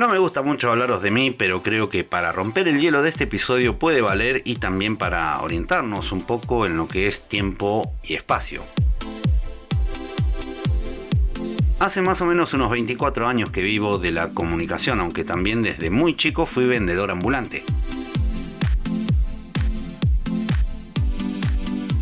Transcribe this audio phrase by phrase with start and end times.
[0.00, 3.10] No me gusta mucho hablaros de mí, pero creo que para romper el hielo de
[3.10, 7.92] este episodio puede valer y también para orientarnos un poco en lo que es tiempo
[8.02, 8.62] y espacio.
[11.80, 15.90] Hace más o menos unos 24 años que vivo de la comunicación, aunque también desde
[15.90, 17.62] muy chico fui vendedor ambulante.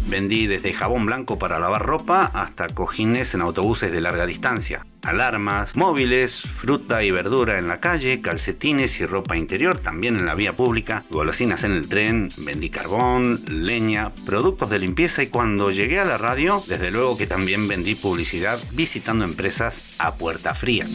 [0.07, 5.75] Vendí desde jabón blanco para lavar ropa hasta cojines en autobuses de larga distancia, alarmas,
[5.77, 10.55] móviles, fruta y verdura en la calle, calcetines y ropa interior también en la vía
[10.55, 16.05] pública, golosinas en el tren, vendí carbón, leña, productos de limpieza y cuando llegué a
[16.05, 20.87] la radio, desde luego que también vendí publicidad visitando empresas a puerta fría.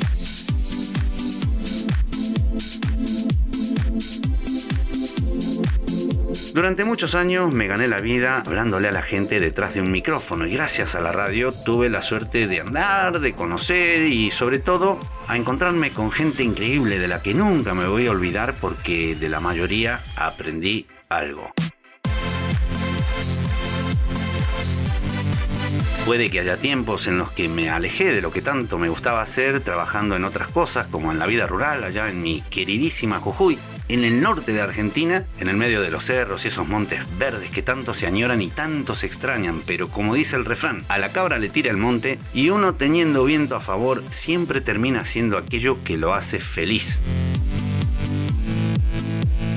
[6.54, 10.46] Durante muchos años me gané la vida hablándole a la gente detrás de un micrófono
[10.46, 15.00] y gracias a la radio tuve la suerte de andar, de conocer y sobre todo
[15.28, 19.30] a encontrarme con gente increíble de la que nunca me voy a olvidar porque de
[19.30, 21.52] la mayoría aprendí algo.
[26.06, 29.24] Puede que haya tiempos en los que me alejé de lo que tanto me gustaba
[29.24, 33.58] hacer trabajando en otras cosas como en la vida rural allá en mi queridísima Jujuy
[33.90, 37.52] en el norte de Argentina, en el medio de los cerros y esos montes verdes
[37.52, 41.12] que tanto se añoran y tanto se extrañan, pero como dice el refrán, a la
[41.12, 45.84] cabra le tira el monte y uno teniendo viento a favor siempre termina haciendo aquello
[45.84, 47.02] que lo hace feliz.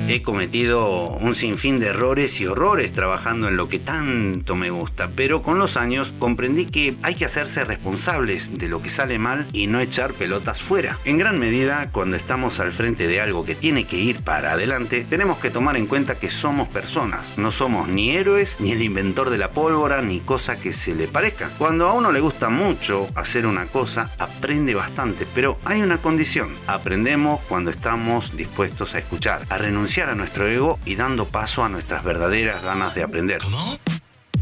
[0.09, 5.11] He cometido un sinfín de errores y horrores trabajando en lo que tanto me gusta,
[5.13, 9.49] pero con los años comprendí que hay que hacerse responsables de lo que sale mal
[9.51, 10.97] y no echar pelotas fuera.
[11.03, 15.05] En gran medida, cuando estamos al frente de algo que tiene que ir para adelante,
[15.09, 19.29] tenemos que tomar en cuenta que somos personas, no somos ni héroes, ni el inventor
[19.29, 21.49] de la pólvora, ni cosa que se le parezca.
[21.57, 26.47] Cuando a uno le gusta mucho hacer una cosa, aprende bastante, pero hay una condición,
[26.65, 31.69] aprendemos cuando estamos dispuestos a escuchar, a renunciar a nuestro ego y dando paso a
[31.69, 33.41] nuestras verdaderas ganas de aprender.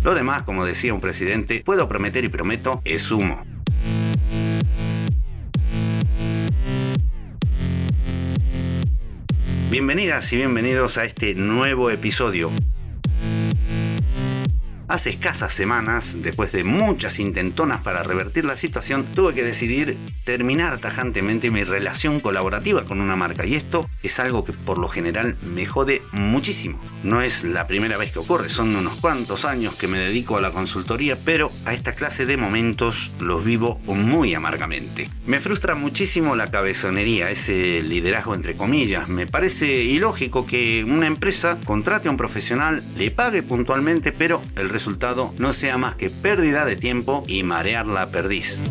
[0.04, 3.42] Lo demás, como decía un presidente, puedo prometer y prometo, es humo.
[9.70, 12.52] Bienvenidas y bienvenidos a este nuevo episodio.
[14.96, 20.78] Hace escasas semanas, después de muchas intentonas para revertir la situación, tuve que decidir terminar
[20.78, 25.38] tajantemente mi relación colaborativa con una marca y esto es algo que por lo general
[25.42, 26.82] me jode muchísimo.
[27.04, 30.42] No es la primera vez que ocurre, son unos cuantos años que me dedico a
[30.42, 35.10] la consultoría, pero a esta clase de momentos los vivo muy amargamente.
[35.26, 39.10] Me frustra muchísimo la cabezonería, ese liderazgo entre comillas.
[39.10, 44.70] Me parece ilógico que una empresa contrate a un profesional, le pague puntualmente, pero el
[44.70, 44.85] resultado
[45.38, 48.62] no sea más que pérdida de tiempo y marear la perdiz.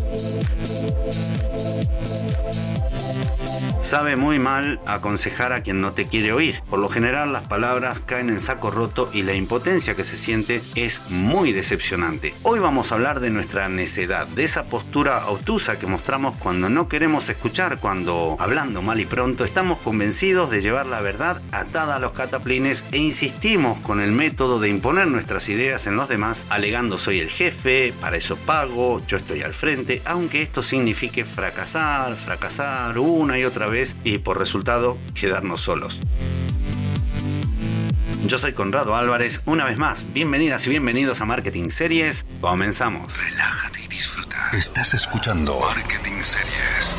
[3.84, 6.62] Sabe muy mal aconsejar a quien no te quiere oír.
[6.70, 10.62] Por lo general las palabras caen en saco roto y la impotencia que se siente
[10.74, 12.32] es muy decepcionante.
[12.44, 16.88] Hoy vamos a hablar de nuestra necedad, de esa postura obtusa que mostramos cuando no
[16.88, 21.98] queremos escuchar, cuando, hablando mal y pronto, estamos convencidos de llevar la verdad atada a
[21.98, 26.96] los cataplines e insistimos con el método de imponer nuestras ideas en los demás, alegando
[26.96, 32.98] soy el jefe, para eso pago, yo estoy al frente, aunque esto signifique fracasar, fracasar
[32.98, 36.00] una y otra vez y por resultado quedarnos solos.
[38.26, 42.24] Yo soy Conrado Álvarez, una vez más, bienvenidas y bienvenidos a Marketing Series.
[42.40, 43.18] Comenzamos.
[43.18, 44.50] Relájate y disfruta.
[44.52, 46.96] Estás escuchando Marketing Series.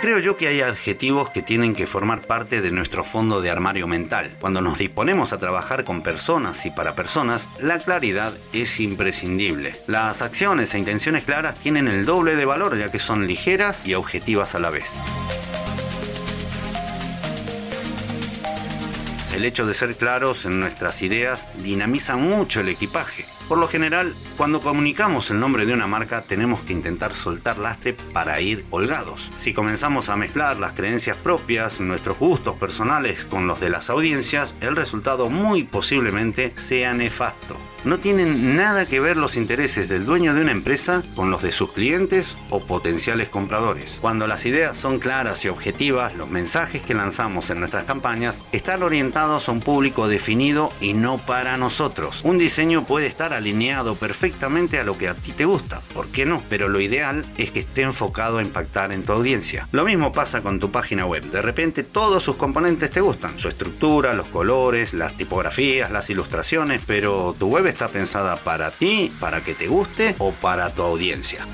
[0.00, 3.86] Creo yo que hay adjetivos que tienen que formar parte de nuestro fondo de armario
[3.86, 4.34] mental.
[4.40, 9.74] Cuando nos disponemos a trabajar con personas y para personas, la claridad es imprescindible.
[9.86, 13.92] Las acciones e intenciones claras tienen el doble de valor ya que son ligeras y
[13.92, 14.98] objetivas a la vez.
[19.32, 23.24] El hecho de ser claros en nuestras ideas dinamiza mucho el equipaje.
[23.48, 27.94] Por lo general, cuando comunicamos el nombre de una marca tenemos que intentar soltar lastre
[28.12, 29.30] para ir holgados.
[29.36, 34.56] Si comenzamos a mezclar las creencias propias, nuestros gustos personales con los de las audiencias,
[34.60, 37.56] el resultado muy posiblemente sea nefasto.
[37.82, 41.50] No tienen nada que ver los intereses del dueño de una empresa con los de
[41.50, 43.98] sus clientes o potenciales compradores.
[44.02, 48.82] Cuando las ideas son claras y objetivas, los mensajes que lanzamos en nuestras campañas están
[48.82, 52.20] orientados a un público definido y no para nosotros.
[52.22, 56.26] Un diseño puede estar alineado perfectamente a lo que a ti te gusta, ¿por qué
[56.26, 56.42] no?
[56.50, 59.68] Pero lo ideal es que esté enfocado a impactar en tu audiencia.
[59.72, 61.30] Lo mismo pasa con tu página web.
[61.30, 66.82] De repente todos sus componentes te gustan, su estructura, los colores, las tipografías, las ilustraciones,
[66.86, 71.46] pero tu web está pensada para ti, para que te guste o para tu audiencia.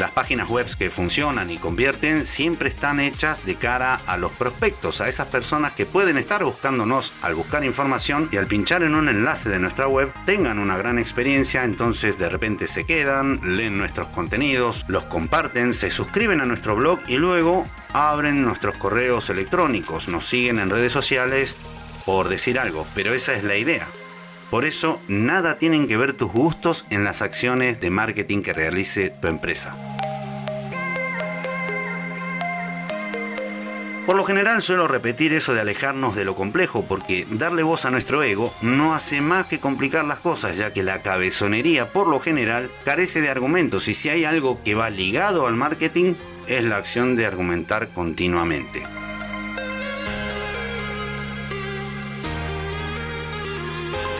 [0.00, 5.02] Las páginas web que funcionan y convierten siempre están hechas de cara a los prospectos,
[5.02, 9.10] a esas personas que pueden estar buscándonos al buscar información y al pinchar en un
[9.10, 14.08] enlace de nuestra web tengan una gran experiencia, entonces de repente se quedan, leen nuestros
[14.08, 20.26] contenidos, los comparten, se suscriben a nuestro blog y luego abren nuestros correos electrónicos, nos
[20.26, 21.56] siguen en redes sociales
[22.04, 23.86] por decir algo, pero esa es la idea.
[24.50, 29.10] Por eso, nada tienen que ver tus gustos en las acciones de marketing que realice
[29.10, 29.76] tu empresa.
[34.10, 37.92] Por lo general suelo repetir eso de alejarnos de lo complejo porque darle voz a
[37.92, 42.18] nuestro ego no hace más que complicar las cosas ya que la cabezonería por lo
[42.18, 46.14] general carece de argumentos y si hay algo que va ligado al marketing
[46.50, 48.82] es la acción de argumentar continuamente.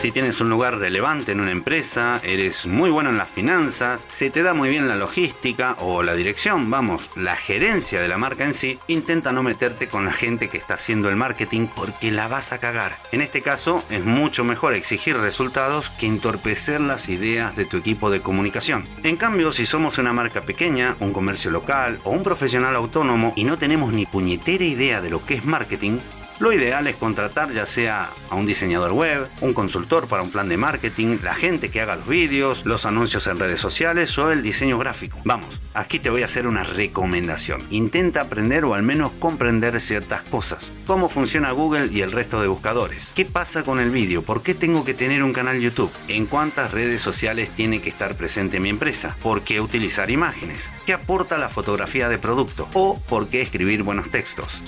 [0.01, 4.31] Si tienes un lugar relevante en una empresa, eres muy bueno en las finanzas, se
[4.31, 8.43] te da muy bien la logística o la dirección, vamos, la gerencia de la marca
[8.43, 12.27] en sí, intenta no meterte con la gente que está haciendo el marketing porque la
[12.27, 12.97] vas a cagar.
[13.11, 18.09] En este caso, es mucho mejor exigir resultados que entorpecer las ideas de tu equipo
[18.09, 18.87] de comunicación.
[19.03, 23.43] En cambio, si somos una marca pequeña, un comercio local o un profesional autónomo y
[23.43, 25.99] no tenemos ni puñetera idea de lo que es marketing,
[26.41, 30.49] lo ideal es contratar ya sea a un diseñador web, un consultor para un plan
[30.49, 34.41] de marketing, la gente que haga los vídeos, los anuncios en redes sociales o el
[34.41, 35.19] diseño gráfico.
[35.23, 37.61] Vamos, aquí te voy a hacer una recomendación.
[37.69, 40.73] Intenta aprender o al menos comprender ciertas cosas.
[40.87, 43.11] Cómo funciona Google y el resto de buscadores.
[43.15, 44.23] ¿Qué pasa con el vídeo?
[44.23, 45.91] ¿Por qué tengo que tener un canal YouTube?
[46.07, 49.15] ¿En cuántas redes sociales tiene que estar presente mi empresa?
[49.21, 50.71] ¿Por qué utilizar imágenes?
[50.87, 52.67] ¿Qué aporta la fotografía de producto?
[52.73, 54.63] ¿O por qué escribir buenos textos?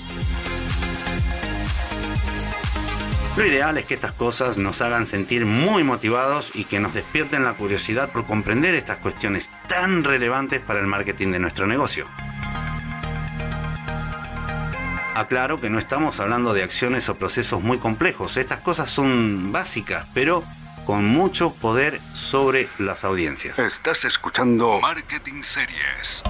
[3.35, 7.43] Lo ideal es que estas cosas nos hagan sentir muy motivados y que nos despierten
[7.43, 12.07] la curiosidad por comprender estas cuestiones tan relevantes para el marketing de nuestro negocio.
[15.15, 20.05] Aclaro que no estamos hablando de acciones o procesos muy complejos, estas cosas son básicas,
[20.13, 20.43] pero
[20.85, 23.57] con mucho poder sobre las audiencias.
[23.57, 26.23] Estás escuchando Marketing Series.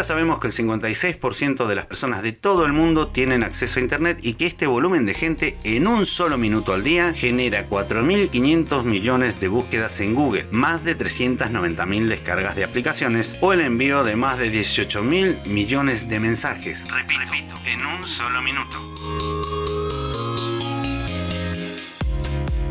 [0.00, 3.82] Ya sabemos que el 56% de las personas de todo el mundo tienen acceso a
[3.82, 8.84] Internet y que este volumen de gente en un solo minuto al día genera 4.500
[8.84, 14.16] millones de búsquedas en Google, más de 390.000 descargas de aplicaciones o el envío de
[14.16, 16.86] más de 18.000 millones de mensajes.
[16.88, 18.78] Repito, en un solo minuto.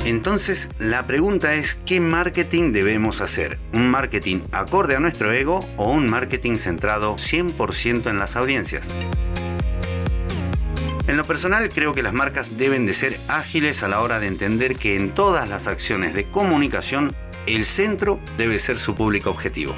[0.06, 3.60] Entonces, la pregunta es, ¿qué marketing debemos hacer?
[3.74, 8.94] ¿Un marketing acorde a nuestro ego o un marketing centrado 100% en las audiencias?
[11.08, 14.28] En lo personal creo que las marcas deben de ser ágiles a la hora de
[14.28, 17.16] entender que en todas las acciones de comunicación
[17.48, 19.76] el centro debe ser su público objetivo.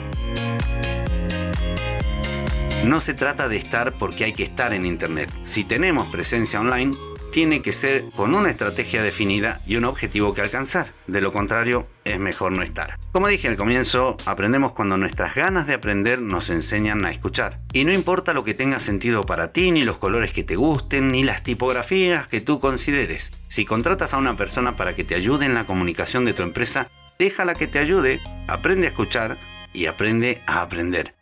[2.84, 5.32] No se trata de estar porque hay que estar en Internet.
[5.42, 6.98] Si tenemos presencia online,
[7.31, 10.94] tiene que ser con una estrategia definida y un objetivo que alcanzar.
[11.07, 13.00] De lo contrario, es mejor no estar.
[13.12, 17.60] Como dije al comienzo, aprendemos cuando nuestras ganas de aprender nos enseñan a escuchar.
[17.74, 21.12] Y no importa lo que tenga sentido para ti, ni los colores que te gusten,
[21.12, 23.32] ni las tipografías que tú consideres.
[23.48, 26.89] Si contratas a una persona para que te ayude en la comunicación de tu empresa,
[27.17, 29.38] déjala que te ayude, aprende a escuchar
[29.74, 31.15] y aprende a aprender.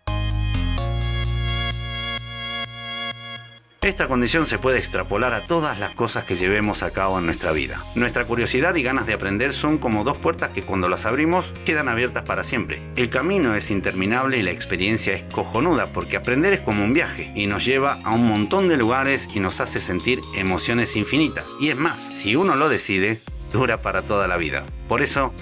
[3.89, 7.51] Esta condición se puede extrapolar a todas las cosas que llevemos a cabo en nuestra
[7.51, 7.83] vida.
[7.95, 11.89] Nuestra curiosidad y ganas de aprender son como dos puertas que cuando las abrimos quedan
[11.89, 12.83] abiertas para siempre.
[12.95, 17.31] El camino es interminable y la experiencia es cojonuda porque aprender es como un viaje
[17.35, 21.55] y nos lleva a un montón de lugares y nos hace sentir emociones infinitas.
[21.59, 23.19] Y es más, si uno lo decide,
[23.51, 24.67] dura para toda la vida.
[24.87, 25.33] Por eso,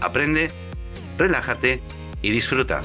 [0.00, 0.52] aprende,
[1.18, 1.82] relájate
[2.22, 2.82] y disfruta.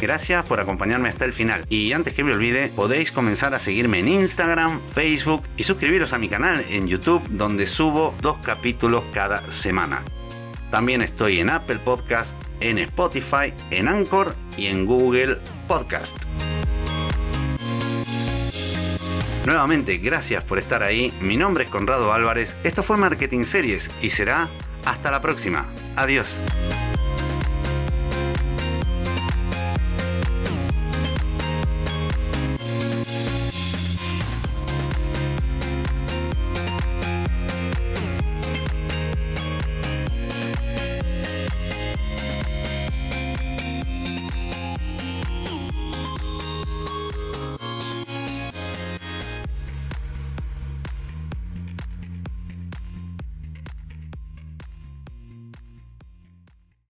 [0.00, 1.64] Gracias por acompañarme hasta el final.
[1.68, 6.18] Y antes que me olvide, podéis comenzar a seguirme en Instagram, Facebook y suscribiros a
[6.18, 10.04] mi canal en YouTube donde subo dos capítulos cada semana.
[10.70, 16.18] También estoy en Apple Podcast, en Spotify, en Anchor y en Google Podcast.
[19.46, 21.14] Nuevamente, gracias por estar ahí.
[21.20, 22.56] Mi nombre es Conrado Álvarez.
[22.64, 24.50] Esto fue Marketing Series y será
[24.84, 25.72] hasta la próxima.
[25.94, 26.42] Adiós.